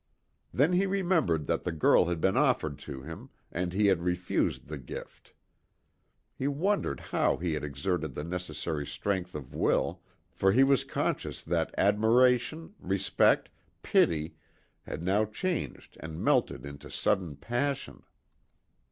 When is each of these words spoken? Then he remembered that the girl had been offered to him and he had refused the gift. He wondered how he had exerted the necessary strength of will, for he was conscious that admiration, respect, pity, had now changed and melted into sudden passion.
Then 0.51 0.73
he 0.73 0.87
remembered 0.87 1.45
that 1.45 1.63
the 1.63 1.71
girl 1.71 2.05
had 2.05 2.19
been 2.19 2.35
offered 2.35 2.79
to 2.79 3.03
him 3.03 3.29
and 3.51 3.71
he 3.71 3.85
had 3.85 4.01
refused 4.01 4.65
the 4.65 4.79
gift. 4.79 5.35
He 6.33 6.47
wondered 6.47 6.99
how 6.99 7.37
he 7.37 7.53
had 7.53 7.63
exerted 7.63 8.15
the 8.15 8.23
necessary 8.23 8.83
strength 8.83 9.35
of 9.35 9.53
will, 9.53 10.01
for 10.31 10.53
he 10.53 10.63
was 10.63 10.83
conscious 10.83 11.43
that 11.43 11.71
admiration, 11.77 12.73
respect, 12.79 13.49
pity, 13.83 14.33
had 14.87 15.03
now 15.03 15.23
changed 15.23 15.97
and 15.99 16.19
melted 16.19 16.65
into 16.65 16.89
sudden 16.89 17.35
passion. 17.35 18.01